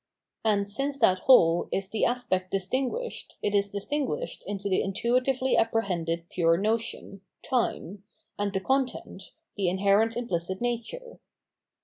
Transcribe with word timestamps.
And 0.43 0.67
since 0.67 0.97
that 0.97 1.19
whole 1.19 1.69
is 1.71 1.89
the 1.89 2.05
aspect 2.05 2.49
distinguished, 2.49 3.35
it 3.43 3.53
is 3.53 3.69
distinguished 3.69 4.41
into 4.47 4.67
the 4.67 4.81
intuitively 4.81 5.55
apprehended 5.55 6.27
pure 6.31 6.57
notion. 6.57 7.21
Time, 7.43 8.03
and 8.35 8.51
the 8.51 8.61
content, 8.61 9.33
the 9.55 9.69
inherent 9.69 10.13
imphcit 10.15 10.59
nature. 10.59 11.19